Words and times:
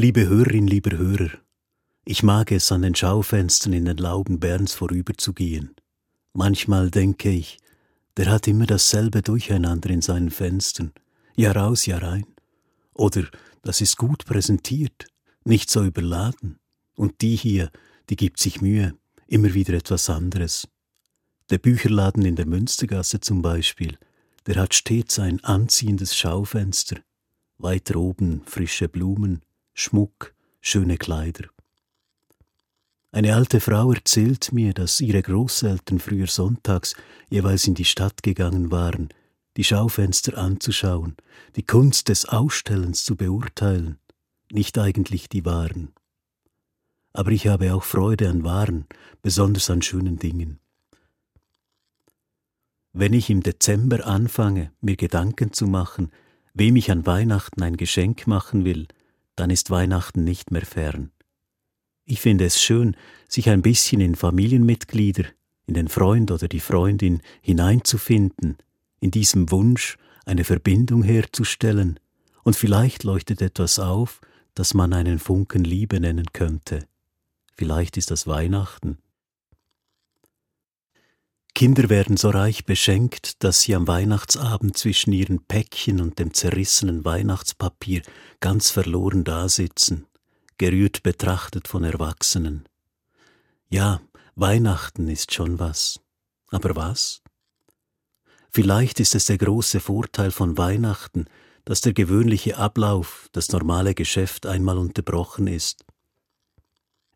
Liebe 0.00 0.28
Hörerin, 0.28 0.68
lieber 0.68 0.96
Hörer, 0.96 1.30
ich 2.04 2.22
mag 2.22 2.52
es, 2.52 2.70
an 2.70 2.82
den 2.82 2.94
Schaufenstern 2.94 3.72
in 3.72 3.86
den 3.86 3.96
Lauben 3.96 4.38
Berns 4.38 4.72
vorüberzugehen. 4.72 5.74
Manchmal 6.32 6.92
denke 6.92 7.30
ich, 7.30 7.58
der 8.16 8.30
hat 8.30 8.46
immer 8.46 8.66
dasselbe 8.66 9.22
Durcheinander 9.22 9.90
in 9.90 10.00
seinen 10.00 10.30
Fenstern, 10.30 10.92
Jahr 11.34 11.56
aus, 11.56 11.86
Jahr 11.86 12.04
ein. 12.04 12.26
Oder 12.94 13.24
das 13.62 13.80
ist 13.80 13.96
gut 13.96 14.24
präsentiert, 14.24 15.08
nicht 15.44 15.68
so 15.68 15.82
überladen. 15.82 16.60
Und 16.94 17.20
die 17.20 17.34
hier, 17.34 17.72
die 18.08 18.14
gibt 18.14 18.38
sich 18.38 18.60
Mühe, 18.60 18.94
immer 19.26 19.52
wieder 19.52 19.74
etwas 19.74 20.08
anderes. 20.08 20.68
Der 21.50 21.58
Bücherladen 21.58 22.24
in 22.24 22.36
der 22.36 22.46
Münstergasse 22.46 23.18
zum 23.18 23.42
Beispiel, 23.42 23.98
der 24.46 24.60
hat 24.60 24.74
stets 24.74 25.18
ein 25.18 25.42
anziehendes 25.42 26.14
Schaufenster, 26.14 27.00
weiter 27.58 27.96
oben 27.96 28.42
frische 28.46 28.88
Blumen, 28.88 29.42
Schmuck, 29.80 30.34
schöne 30.60 30.96
Kleider. 30.96 31.44
Eine 33.12 33.36
alte 33.36 33.60
Frau 33.60 33.92
erzählt 33.92 34.50
mir, 34.50 34.74
dass 34.74 35.00
ihre 35.00 35.22
Großeltern 35.22 36.00
früher 36.00 36.26
sonntags 36.26 36.96
jeweils 37.30 37.68
in 37.68 37.74
die 37.74 37.84
Stadt 37.84 38.24
gegangen 38.24 38.72
waren, 38.72 39.10
die 39.56 39.62
Schaufenster 39.62 40.36
anzuschauen, 40.36 41.16
die 41.54 41.62
Kunst 41.62 42.08
des 42.08 42.24
Ausstellens 42.24 43.04
zu 43.04 43.14
beurteilen, 43.14 44.00
nicht 44.50 44.76
eigentlich 44.78 45.28
die 45.28 45.44
Waren. 45.44 45.92
Aber 47.12 47.30
ich 47.30 47.46
habe 47.46 47.72
auch 47.72 47.84
Freude 47.84 48.28
an 48.28 48.42
Waren, 48.42 48.84
besonders 49.22 49.70
an 49.70 49.80
schönen 49.80 50.18
Dingen. 50.18 50.58
Wenn 52.92 53.12
ich 53.12 53.30
im 53.30 53.44
Dezember 53.44 54.04
anfange, 54.08 54.72
mir 54.80 54.96
Gedanken 54.96 55.52
zu 55.52 55.68
machen, 55.68 56.10
wem 56.52 56.74
ich 56.74 56.90
an 56.90 57.06
Weihnachten 57.06 57.62
ein 57.62 57.76
Geschenk 57.76 58.26
machen 58.26 58.64
will, 58.64 58.88
dann 59.38 59.50
ist 59.50 59.70
Weihnachten 59.70 60.24
nicht 60.24 60.50
mehr 60.50 60.66
fern. 60.66 61.10
Ich 62.04 62.20
finde 62.20 62.44
es 62.44 62.60
schön, 62.60 62.96
sich 63.28 63.50
ein 63.50 63.62
bisschen 63.62 64.00
in 64.00 64.14
Familienmitglieder, 64.14 65.24
in 65.66 65.74
den 65.74 65.88
Freund 65.88 66.30
oder 66.30 66.48
die 66.48 66.60
Freundin 66.60 67.20
hineinzufinden, 67.42 68.56
in 69.00 69.10
diesem 69.10 69.50
Wunsch 69.50 69.96
eine 70.24 70.44
Verbindung 70.44 71.02
herzustellen, 71.02 72.00
und 72.42 72.56
vielleicht 72.56 73.04
leuchtet 73.04 73.42
etwas 73.42 73.78
auf, 73.78 74.20
das 74.54 74.72
man 74.72 74.94
einen 74.94 75.18
Funken 75.18 75.64
Liebe 75.64 76.00
nennen 76.00 76.32
könnte. 76.32 76.86
Vielleicht 77.54 77.98
ist 77.98 78.10
das 78.10 78.26
Weihnachten. 78.26 78.98
Kinder 81.58 81.88
werden 81.88 82.16
so 82.16 82.30
reich 82.30 82.66
beschenkt, 82.66 83.42
dass 83.42 83.62
sie 83.62 83.74
am 83.74 83.88
Weihnachtsabend 83.88 84.78
zwischen 84.78 85.12
ihren 85.12 85.44
Päckchen 85.44 86.00
und 86.00 86.20
dem 86.20 86.32
zerrissenen 86.32 87.04
Weihnachtspapier 87.04 88.02
ganz 88.38 88.70
verloren 88.70 89.24
dasitzen 89.24 90.06
gerührt 90.56 91.02
betrachtet 91.02 91.66
von 91.66 91.82
Erwachsenen. 91.82 92.68
Ja, 93.70 94.00
Weihnachten 94.36 95.08
ist 95.08 95.34
schon 95.34 95.58
was. 95.58 95.98
Aber 96.52 96.76
was? 96.76 97.22
Vielleicht 98.52 99.00
ist 99.00 99.16
es 99.16 99.26
der 99.26 99.38
große 99.38 99.80
Vorteil 99.80 100.30
von 100.30 100.56
Weihnachten, 100.58 101.24
dass 101.64 101.80
der 101.80 101.92
gewöhnliche 101.92 102.56
Ablauf, 102.56 103.28
das 103.32 103.50
normale 103.50 103.96
Geschäft 103.96 104.46
einmal 104.46 104.78
unterbrochen 104.78 105.48
ist. 105.48 105.84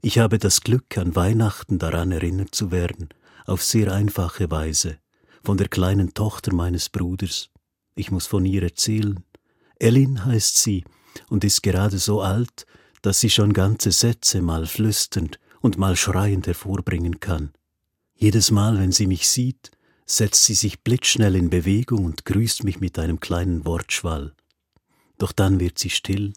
Ich 0.00 0.18
habe 0.18 0.40
das 0.40 0.62
Glück, 0.62 0.98
an 0.98 1.14
Weihnachten 1.14 1.78
daran 1.78 2.10
erinnert 2.10 2.56
zu 2.56 2.72
werden, 2.72 3.08
auf 3.46 3.62
sehr 3.62 3.92
einfache 3.92 4.50
Weise, 4.50 4.98
von 5.42 5.56
der 5.56 5.68
kleinen 5.68 6.14
Tochter 6.14 6.54
meines 6.54 6.88
Bruders. 6.88 7.50
Ich 7.94 8.10
muss 8.10 8.26
von 8.26 8.44
ihr 8.44 8.62
erzählen. 8.62 9.24
Ellin 9.78 10.24
heißt 10.24 10.56
sie 10.56 10.84
und 11.28 11.44
ist 11.44 11.62
gerade 11.62 11.98
so 11.98 12.22
alt, 12.22 12.66
dass 13.02 13.20
sie 13.20 13.30
schon 13.30 13.52
ganze 13.52 13.90
Sätze 13.90 14.40
mal 14.40 14.66
flüsternd 14.66 15.38
und 15.60 15.78
mal 15.78 15.96
schreiend 15.96 16.46
hervorbringen 16.46 17.20
kann. 17.20 17.52
Jedes 18.14 18.50
Mal, 18.50 18.78
wenn 18.78 18.92
sie 18.92 19.06
mich 19.06 19.28
sieht, 19.28 19.72
setzt 20.06 20.44
sie 20.44 20.54
sich 20.54 20.82
blitzschnell 20.82 21.34
in 21.34 21.50
Bewegung 21.50 22.04
und 22.04 22.24
grüßt 22.24 22.64
mich 22.64 22.80
mit 22.80 22.98
einem 22.98 23.20
kleinen 23.20 23.64
Wortschwall. 23.64 24.34
Doch 25.18 25.32
dann 25.32 25.60
wird 25.60 25.78
sie 25.78 25.90
still, 25.90 26.32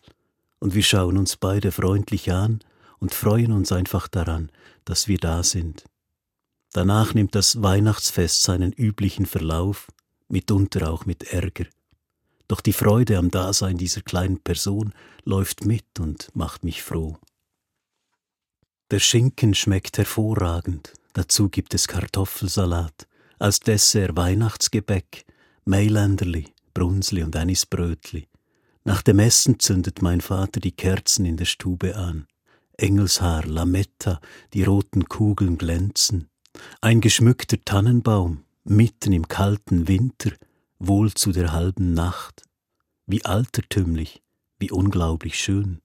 und 0.59 0.73
wir 0.73 0.83
schauen 0.83 1.17
uns 1.17 1.35
beide 1.35 1.71
freundlich 1.71 2.31
an 2.31 2.59
und 2.99 3.13
freuen 3.13 3.51
uns 3.51 3.71
einfach 3.71 4.07
daran, 4.07 4.51
dass 4.85 5.07
wir 5.07 5.17
da 5.17 5.43
sind. 5.43 5.83
Danach 6.75 7.13
nimmt 7.13 7.35
das 7.35 7.63
Weihnachtsfest 7.63 8.41
seinen 8.41 8.73
üblichen 8.73 9.25
Verlauf, 9.25 9.87
mitunter 10.27 10.91
auch 10.91 11.05
mit 11.05 11.23
Ärger. 11.23 11.67
Doch 12.49 12.59
die 12.59 12.73
Freude 12.73 13.17
am 13.17 13.31
Dasein 13.31 13.77
dieser 13.77 14.01
kleinen 14.01 14.41
Person 14.41 14.93
läuft 15.23 15.63
mit 15.63 16.01
und 16.01 16.35
macht 16.35 16.65
mich 16.65 16.83
froh. 16.83 17.17
Der 18.91 18.99
Schinken 18.99 19.55
schmeckt 19.55 19.97
hervorragend, 19.97 20.91
dazu 21.13 21.47
gibt 21.47 21.73
es 21.73 21.87
Kartoffelsalat, 21.87 23.07
als 23.39 23.61
Dessert 23.61 24.17
Weihnachtsgebäck, 24.17 25.23
Mailänderli, 25.63 26.47
Brunsli 26.73 27.23
und 27.23 27.37
Anisbrötli. 27.37 28.27
Nach 28.83 29.01
dem 29.01 29.19
Essen 29.19 29.61
zündet 29.61 30.01
mein 30.01 30.19
Vater 30.19 30.59
die 30.59 30.73
Kerzen 30.73 31.23
in 31.23 31.37
der 31.37 31.45
Stube 31.45 31.95
an. 31.95 32.27
Engelshaar, 32.73 33.45
Lametta, 33.45 34.19
die 34.53 34.63
roten 34.63 35.05
Kugeln 35.05 35.57
glänzen. 35.57 36.27
Ein 36.81 37.01
geschmückter 37.01 37.57
Tannenbaum, 37.63 38.43
mitten 38.63 39.13
im 39.13 39.27
kalten 39.27 39.87
Winter, 39.87 40.31
wohl 40.79 41.13
zu 41.13 41.31
der 41.31 41.51
halben 41.53 41.93
Nacht, 41.93 42.43
wie 43.05 43.23
altertümlich, 43.25 44.21
wie 44.59 44.71
unglaublich 44.71 45.39
schön. 45.39 45.81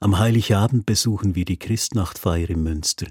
Am 0.00 0.18
Heiligabend 0.18 0.84
besuchen 0.86 1.34
wir 1.34 1.44
die 1.44 1.58
Christnachtfeier 1.58 2.50
im 2.50 2.62
Münster. 2.64 3.06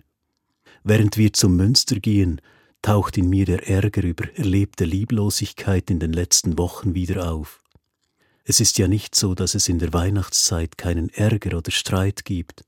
Während 0.84 1.18
wir 1.18 1.32
zum 1.32 1.56
Münster 1.56 2.00
gehen, 2.00 2.42
taucht 2.82 3.18
in 3.18 3.30
mir 3.30 3.46
der 3.46 3.70
Ärger 3.70 4.04
über 4.04 4.26
erlebte 4.36 4.86
Lieblosigkeit 4.86 5.90
in 5.90 6.00
den 6.00 6.14
letzten 6.14 6.58
Wochen 6.58 6.96
wieder 6.96 7.32
auf. 7.32 7.62
Es 8.44 8.60
ist 8.60 8.78
ja 8.78 8.88
nicht 8.88 9.16
so, 9.16 9.36
dass 9.36 9.56
es 9.56 9.70
in 9.70 9.80
der 9.80 9.94
Weihnachtszeit 9.94 10.78
keinen 10.78 11.10
Ärger 11.10 11.58
oder 11.58 11.72
Streit 11.72 12.26
gibt. 12.26 12.66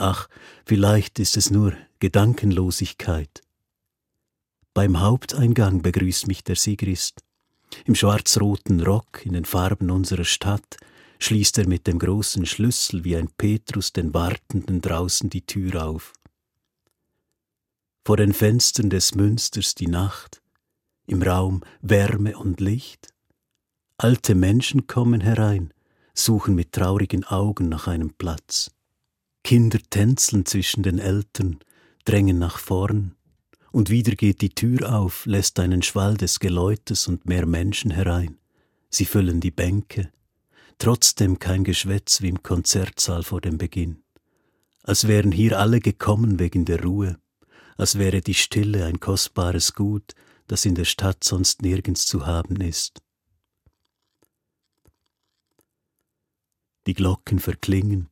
Ach, 0.00 0.28
vielleicht 0.64 1.18
ist 1.18 1.36
es 1.36 1.50
nur 1.50 1.74
Gedankenlosigkeit, 1.98 3.42
beim 4.72 5.00
Haupteingang 5.00 5.82
begrüßt 5.82 6.26
mich 6.26 6.42
der 6.42 6.56
Sigrist. 6.56 7.22
Im 7.84 7.94
schwarz-roten 7.94 8.80
Rock 8.80 9.26
in 9.26 9.34
den 9.34 9.44
Farben 9.44 9.90
unserer 9.90 10.24
Stadt 10.24 10.78
schließt 11.18 11.58
er 11.58 11.68
mit 11.68 11.86
dem 11.86 11.98
großen 11.98 12.46
Schlüssel 12.46 13.04
wie 13.04 13.14
ein 13.14 13.28
Petrus 13.36 13.92
den 13.92 14.14
Wartenden 14.14 14.80
draußen 14.80 15.28
die 15.28 15.44
Tür 15.44 15.84
auf. 15.84 16.14
Vor 18.06 18.16
den 18.16 18.32
Fenstern 18.32 18.88
des 18.88 19.14
Münsters 19.14 19.74
die 19.74 19.88
Nacht, 19.88 20.40
im 21.06 21.20
Raum 21.20 21.62
Wärme 21.82 22.38
und 22.38 22.60
Licht. 22.60 23.12
Alte 23.98 24.34
Menschen 24.34 24.86
kommen 24.86 25.20
herein, 25.20 25.74
suchen 26.14 26.54
mit 26.54 26.72
traurigen 26.72 27.24
Augen 27.24 27.68
nach 27.68 27.86
einem 27.86 28.14
Platz. 28.14 28.70
Kinder 29.42 29.78
tänzeln 29.90 30.46
zwischen 30.46 30.82
den 30.82 30.98
Eltern, 30.98 31.60
drängen 32.04 32.38
nach 32.38 32.58
vorn, 32.58 33.14
und 33.72 33.88
wieder 33.88 34.12
geht 34.16 34.40
die 34.40 34.54
Tür 34.54 34.94
auf, 34.94 35.26
lässt 35.26 35.60
einen 35.60 35.82
Schwall 35.82 36.16
des 36.16 36.40
Geläutes 36.40 37.06
und 37.06 37.26
mehr 37.26 37.46
Menschen 37.46 37.90
herein. 37.90 38.38
Sie 38.90 39.04
füllen 39.04 39.40
die 39.40 39.52
Bänke. 39.52 40.12
Trotzdem 40.78 41.38
kein 41.38 41.62
Geschwätz 41.62 42.20
wie 42.22 42.28
im 42.28 42.42
Konzertsaal 42.42 43.22
vor 43.22 43.40
dem 43.40 43.58
Beginn. 43.58 44.02
Als 44.82 45.06
wären 45.06 45.30
hier 45.30 45.58
alle 45.58 45.80
gekommen 45.80 46.38
wegen 46.38 46.64
der 46.64 46.82
Ruhe, 46.82 47.18
als 47.76 47.98
wäre 47.98 48.20
die 48.22 48.34
Stille 48.34 48.86
ein 48.86 48.98
kostbares 48.98 49.74
Gut, 49.74 50.14
das 50.48 50.64
in 50.64 50.74
der 50.74 50.84
Stadt 50.84 51.22
sonst 51.22 51.62
nirgends 51.62 52.06
zu 52.06 52.26
haben 52.26 52.56
ist. 52.56 53.00
Die 56.86 56.94
Glocken 56.94 57.38
verklingen, 57.38 58.08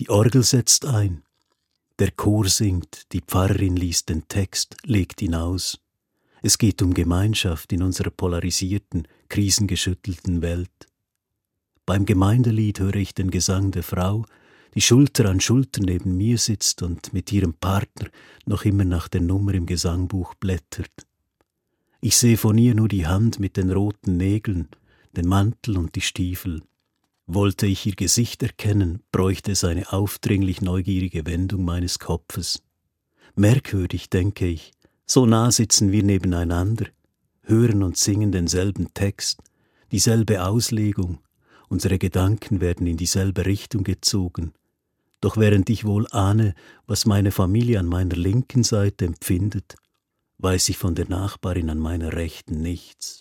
die 0.00 0.08
Orgel 0.08 0.42
setzt 0.42 0.86
ein, 0.86 1.24
der 1.98 2.10
Chor 2.12 2.48
singt, 2.48 3.12
die 3.12 3.20
Pfarrerin 3.20 3.76
liest 3.76 4.08
den 4.08 4.26
Text, 4.28 4.78
legt 4.84 5.20
ihn 5.20 5.34
aus. 5.34 5.78
Es 6.40 6.56
geht 6.56 6.80
um 6.80 6.94
Gemeinschaft 6.94 7.70
in 7.70 7.82
unserer 7.82 8.08
polarisierten, 8.08 9.06
krisengeschüttelten 9.28 10.40
Welt. 10.40 10.88
Beim 11.84 12.06
Gemeindelied 12.06 12.80
höre 12.80 12.94
ich 12.94 13.12
den 13.12 13.30
Gesang 13.30 13.72
der 13.72 13.82
Frau, 13.82 14.24
die 14.74 14.80
Schulter 14.80 15.28
an 15.28 15.38
Schulter 15.38 15.82
neben 15.82 16.16
mir 16.16 16.38
sitzt 16.38 16.80
und 16.80 17.12
mit 17.12 17.30
ihrem 17.30 17.52
Partner 17.52 18.08
noch 18.46 18.64
immer 18.64 18.84
nach 18.86 19.06
der 19.06 19.20
Nummer 19.20 19.52
im 19.52 19.66
Gesangbuch 19.66 20.32
blättert. 20.34 21.06
Ich 22.00 22.16
sehe 22.16 22.38
von 22.38 22.56
ihr 22.56 22.74
nur 22.74 22.88
die 22.88 23.06
Hand 23.06 23.38
mit 23.38 23.58
den 23.58 23.70
roten 23.70 24.16
Nägeln, 24.16 24.70
den 25.14 25.28
Mantel 25.28 25.76
und 25.76 25.94
die 25.94 26.00
Stiefel. 26.00 26.62
Wollte 27.32 27.68
ich 27.68 27.86
ihr 27.86 27.94
Gesicht 27.94 28.42
erkennen, 28.42 29.04
bräuchte 29.12 29.52
es 29.52 29.62
eine 29.62 29.92
aufdringlich 29.92 30.62
neugierige 30.62 31.26
Wendung 31.26 31.64
meines 31.64 32.00
Kopfes. 32.00 32.60
Merkwürdig, 33.36 34.10
denke 34.10 34.48
ich, 34.48 34.72
so 35.06 35.26
nah 35.26 35.52
sitzen 35.52 35.92
wir 35.92 36.02
nebeneinander, 36.02 36.86
hören 37.42 37.84
und 37.84 37.96
singen 37.96 38.32
denselben 38.32 38.92
Text, 38.94 39.38
dieselbe 39.92 40.44
Auslegung, 40.44 41.20
unsere 41.68 41.98
Gedanken 41.98 42.60
werden 42.60 42.88
in 42.88 42.96
dieselbe 42.96 43.46
Richtung 43.46 43.84
gezogen. 43.84 44.52
Doch 45.20 45.36
während 45.36 45.70
ich 45.70 45.84
wohl 45.84 46.08
ahne, 46.10 46.56
was 46.88 47.06
meine 47.06 47.30
Familie 47.30 47.78
an 47.78 47.86
meiner 47.86 48.16
linken 48.16 48.64
Seite 48.64 49.04
empfindet, 49.04 49.76
weiß 50.38 50.68
ich 50.70 50.78
von 50.78 50.96
der 50.96 51.08
Nachbarin 51.08 51.70
an 51.70 51.78
meiner 51.78 52.12
rechten 52.12 52.60
nichts. 52.60 53.20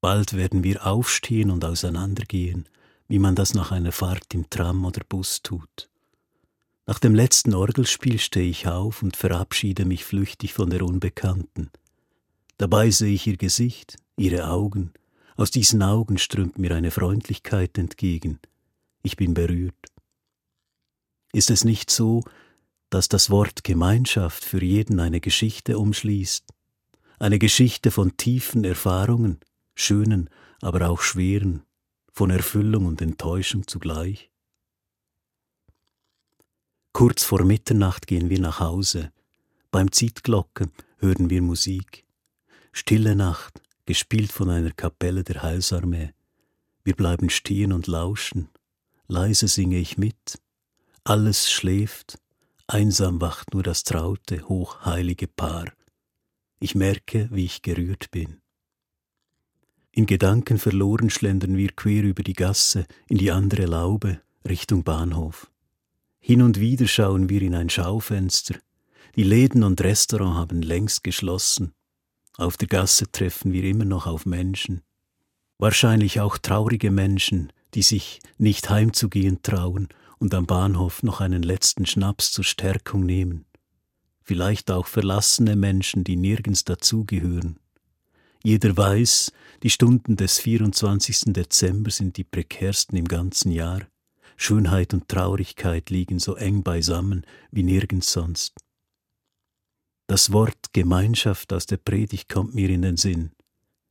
Bald 0.00 0.34
werden 0.34 0.62
wir 0.62 0.86
aufstehen 0.86 1.50
und 1.50 1.64
auseinandergehen, 1.64 2.68
wie 3.08 3.18
man 3.18 3.34
das 3.34 3.54
nach 3.54 3.72
einer 3.72 3.92
Fahrt 3.92 4.32
im 4.34 4.48
Tram 4.48 4.84
oder 4.84 5.02
Bus 5.08 5.42
tut. 5.42 5.88
Nach 6.86 6.98
dem 6.98 7.14
letzten 7.14 7.52
Orgelspiel 7.52 8.18
stehe 8.18 8.48
ich 8.48 8.66
auf 8.66 9.02
und 9.02 9.16
verabschiede 9.16 9.84
mich 9.84 10.04
flüchtig 10.04 10.54
von 10.54 10.70
der 10.70 10.82
Unbekannten. 10.82 11.70
Dabei 12.56 12.90
sehe 12.90 13.12
ich 13.12 13.26
ihr 13.26 13.36
Gesicht, 13.36 13.96
ihre 14.16 14.48
Augen. 14.48 14.92
Aus 15.36 15.50
diesen 15.50 15.82
Augen 15.82 16.18
strömt 16.18 16.58
mir 16.58 16.74
eine 16.74 16.90
Freundlichkeit 16.90 17.76
entgegen. 17.76 18.38
Ich 19.02 19.16
bin 19.16 19.34
berührt. 19.34 19.74
Ist 21.32 21.50
es 21.50 21.64
nicht 21.64 21.90
so, 21.90 22.22
dass 22.90 23.08
das 23.08 23.30
Wort 23.30 23.64
Gemeinschaft 23.64 24.44
für 24.44 24.62
jeden 24.62 24.98
eine 24.98 25.20
Geschichte 25.20 25.78
umschließt? 25.78 26.44
Eine 27.18 27.38
Geschichte 27.38 27.90
von 27.90 28.16
tiefen 28.16 28.64
Erfahrungen, 28.64 29.40
schönen, 29.78 30.28
aber 30.60 30.88
auch 30.88 31.00
schweren, 31.00 31.62
von 32.12 32.30
Erfüllung 32.30 32.86
und 32.86 33.00
Enttäuschung 33.00 33.66
zugleich? 33.66 34.30
Kurz 36.92 37.22
vor 37.22 37.44
Mitternacht 37.44 38.06
gehen 38.06 38.28
wir 38.28 38.40
nach 38.40 38.60
Hause. 38.60 39.12
Beim 39.70 39.92
Zietglocke 39.92 40.70
hören 40.98 41.30
wir 41.30 41.42
Musik. 41.42 42.04
Stille 42.72 43.14
Nacht, 43.14 43.62
gespielt 43.86 44.32
von 44.32 44.50
einer 44.50 44.72
Kapelle 44.72 45.22
der 45.22 45.42
Heilsarmee. 45.42 46.12
Wir 46.82 46.96
bleiben 46.96 47.30
stehen 47.30 47.72
und 47.72 47.86
lauschen. 47.86 48.48
Leise 49.06 49.46
singe 49.46 49.78
ich 49.78 49.96
mit. 49.96 50.40
Alles 51.04 51.50
schläft. 51.50 52.18
Einsam 52.66 53.20
wacht 53.20 53.54
nur 53.54 53.62
das 53.62 53.84
traute, 53.84 54.48
hochheilige 54.48 55.28
Paar. 55.28 55.72
Ich 56.60 56.74
merke, 56.74 57.28
wie 57.30 57.44
ich 57.44 57.62
gerührt 57.62 58.10
bin. 58.10 58.40
In 59.98 60.06
Gedanken 60.06 60.58
verloren 60.58 61.10
schlendern 61.10 61.56
wir 61.56 61.70
quer 61.72 62.04
über 62.04 62.22
die 62.22 62.34
Gasse 62.34 62.86
in 63.08 63.18
die 63.18 63.32
andere 63.32 63.66
Laube 63.66 64.20
Richtung 64.48 64.84
Bahnhof. 64.84 65.50
Hin 66.20 66.40
und 66.40 66.60
wieder 66.60 66.86
schauen 66.86 67.28
wir 67.28 67.42
in 67.42 67.56
ein 67.56 67.68
Schaufenster. 67.68 68.54
Die 69.16 69.24
Läden 69.24 69.64
und 69.64 69.80
Restaurant 69.80 70.36
haben 70.36 70.62
längst 70.62 71.02
geschlossen. 71.02 71.72
Auf 72.36 72.56
der 72.56 72.68
Gasse 72.68 73.10
treffen 73.10 73.52
wir 73.52 73.64
immer 73.64 73.84
noch 73.84 74.06
auf 74.06 74.24
Menschen. 74.24 74.82
Wahrscheinlich 75.58 76.20
auch 76.20 76.38
traurige 76.38 76.92
Menschen, 76.92 77.52
die 77.74 77.82
sich 77.82 78.20
nicht 78.36 78.70
heimzugehen 78.70 79.42
trauen 79.42 79.88
und 80.18 80.32
am 80.32 80.46
Bahnhof 80.46 81.02
noch 81.02 81.20
einen 81.20 81.42
letzten 81.42 81.86
Schnaps 81.86 82.30
zur 82.30 82.44
Stärkung 82.44 83.04
nehmen. 83.04 83.46
Vielleicht 84.22 84.70
auch 84.70 84.86
verlassene 84.86 85.56
Menschen, 85.56 86.04
die 86.04 86.14
nirgends 86.14 86.64
dazugehören. 86.64 87.58
Jeder 88.42 88.76
weiß, 88.76 89.32
die 89.62 89.70
Stunden 89.70 90.16
des 90.16 90.38
24. 90.38 91.32
Dezember 91.32 91.90
sind 91.90 92.16
die 92.16 92.24
prekärsten 92.24 92.96
im 92.96 93.06
ganzen 93.06 93.50
Jahr. 93.50 93.80
Schönheit 94.36 94.94
und 94.94 95.08
Traurigkeit 95.08 95.90
liegen 95.90 96.20
so 96.20 96.36
eng 96.36 96.62
beisammen 96.62 97.26
wie 97.50 97.64
nirgends 97.64 98.12
sonst. 98.12 98.54
Das 100.06 100.32
Wort 100.32 100.72
Gemeinschaft 100.72 101.52
aus 101.52 101.66
der 101.66 101.76
Predigt 101.76 102.28
kommt 102.28 102.54
mir 102.54 102.70
in 102.70 102.82
den 102.82 102.96
Sinn. 102.96 103.32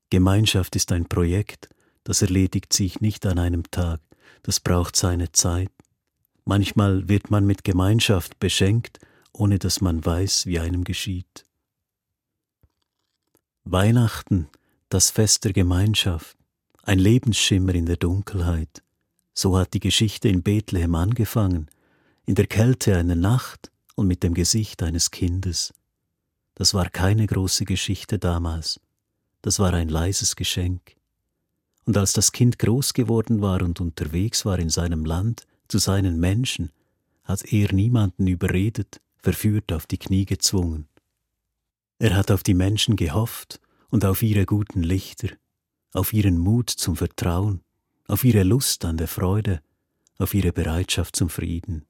Gemeinschaft 0.10 0.76
ist 0.78 0.92
ein 0.94 1.08
Projekt, 1.08 1.70
das 2.06 2.22
erledigt 2.22 2.72
sich 2.72 3.02
nicht 3.02 3.26
an 3.26 3.40
einem 3.40 3.70
Tag, 3.70 4.00
das 4.42 4.62
braucht 4.62 4.96
seine 4.96 5.34
Zeit. 5.34 5.72
Manchmal 6.46 7.10
wird 7.10 7.30
man 7.30 7.46
mit 7.46 7.66
Gemeinschaft 7.66 8.40
beschenkt, 8.40 9.00
ohne 9.34 9.60
dass 9.60 9.82
man 9.82 10.06
weiß, 10.06 10.46
wie 10.46 10.60
einem 10.60 10.86
geschieht. 10.86 11.47
Weihnachten, 13.72 14.48
das 14.88 15.10
Fest 15.10 15.44
der 15.44 15.52
Gemeinschaft, 15.52 16.38
ein 16.84 17.00
Lebensschimmer 17.00 17.76
in 17.76 17.86
der 17.86 17.98
Dunkelheit, 17.98 18.82
so 19.34 19.58
hat 19.58 19.74
die 19.74 19.82
Geschichte 19.82 20.30
in 20.30 20.42
Bethlehem 20.42 20.96
angefangen, 20.96 21.70
in 22.26 22.36
der 22.36 22.48
Kälte 22.48 22.96
einer 22.96 23.16
Nacht 23.16 23.70
und 23.96 24.08
mit 24.08 24.24
dem 24.24 24.34
Gesicht 24.34 24.84
eines 24.84 25.12
Kindes. 25.12 25.74
Das 26.56 26.74
war 26.74 26.90
keine 26.90 27.28
große 27.28 27.66
Geschichte 27.66 28.20
damals, 28.20 28.80
das 29.42 29.60
war 29.60 29.74
ein 29.74 29.90
leises 29.90 30.38
Geschenk. 30.38 30.96
Und 31.84 31.98
als 31.98 32.14
das 32.14 32.32
Kind 32.32 32.60
groß 32.60 32.94
geworden 32.94 33.42
war 33.42 33.62
und 33.62 33.82
unterwegs 33.82 34.46
war 34.46 34.60
in 34.60 34.70
seinem 34.70 35.04
Land, 35.04 35.46
zu 35.68 35.78
seinen 35.78 36.22
Menschen, 36.22 36.72
hat 37.26 37.44
er 37.52 37.74
niemanden 37.74 38.28
überredet, 38.28 39.02
verführt 39.18 39.74
auf 39.74 39.88
die 39.88 39.98
Knie 39.98 40.26
gezwungen. 40.26 40.88
Er 42.00 42.16
hat 42.16 42.30
auf 42.30 42.44
die 42.44 42.54
Menschen 42.54 42.96
gehofft 42.96 43.60
und 43.90 44.06
auf 44.06 44.22
ihre 44.22 44.46
guten 44.46 44.84
Lichter, 44.84 45.30
auf 45.94 46.14
ihren 46.14 46.38
Mut 46.38 46.70
zum 46.70 46.96
Vertrauen, 46.96 47.64
auf 48.08 48.24
ihre 48.24 48.44
Lust 48.44 48.86
an 48.86 48.98
der 48.98 49.08
Freude, 49.08 49.62
auf 50.20 50.34
ihre 50.34 50.52
Bereitschaft 50.52 51.16
zum 51.16 51.30
Frieden. 51.30 51.88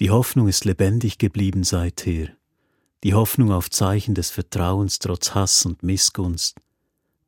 Die 0.00 0.10
Hoffnung 0.10 0.48
ist 0.48 0.64
lebendig 0.64 1.18
geblieben 1.18 1.62
seither, 1.62 2.28
die 3.04 3.14
Hoffnung 3.14 3.52
auf 3.52 3.70
Zeichen 3.70 4.14
des 4.14 4.30
Vertrauens 4.30 4.98
trotz 4.98 5.34
Hass 5.34 5.64
und 5.64 5.82
Missgunst, 5.82 6.56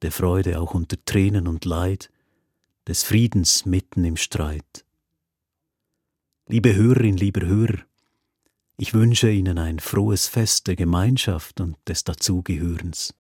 der 0.03 0.11
Freude 0.12 0.61
auch 0.61 0.75
unter 0.75 0.97
Tränen 1.05 1.47
und 1.47 1.65
Leid, 1.65 2.11
des 2.87 3.03
Friedens 3.05 3.65
mitten 3.65 4.05
im 4.05 4.17
Streit. 4.17 4.85
Liebe 6.47 6.75
Hörerin, 6.75 7.17
lieber 7.17 7.47
Hörer, 7.47 7.79
ich 8.76 8.93
wünsche 8.94 9.31
Ihnen 9.31 9.59
ein 9.59 9.79
frohes 9.79 10.26
Fest 10.26 10.67
der 10.67 10.76
Gemeinschaft 10.76 11.61
und 11.61 11.76
des 11.87 12.05
Dazugehörens. 12.05 13.15